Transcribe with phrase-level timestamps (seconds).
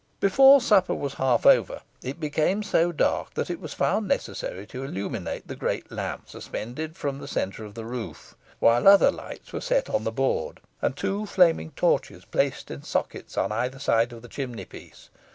[0.19, 4.83] Before supper was half over, it became so dark that it was found necessary to
[4.83, 9.61] illuminate the great lamp suspended from the centre of the roof, while other lights were
[9.61, 14.23] set on the board, and two flaming torches placed in sockets on either side of
[14.23, 15.09] the chimney piece.